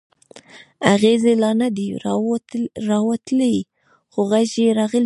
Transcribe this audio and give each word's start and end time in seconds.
اغزی 0.93 1.33
لا 1.41 1.51
نه 1.61 1.67
دی 1.77 1.87
راوتلی 2.89 3.57
خو 4.11 4.19
غږ 4.31 4.49
یې 4.63 4.69
راغلی. 4.77 4.99